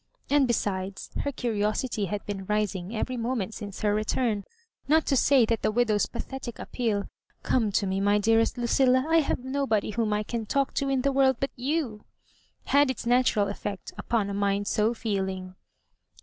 [0.31, 4.45] And besides, her curiosity had been rising every moment since her return;
[4.87, 7.07] not to say that the widow's pathetic appeal,"
[7.43, 9.05] Come to me, my dearest Lucilla.
[9.07, 12.05] I have nobody whom I can talk to in the world but you
[12.65, 15.53] I" had its natu ral effect upon a mind so feeling.